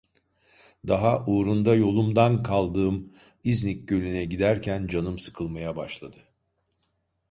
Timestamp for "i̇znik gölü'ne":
3.43-4.25